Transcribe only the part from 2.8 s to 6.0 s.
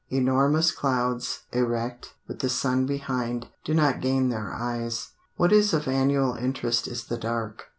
behind, do not gain their eyes. What is of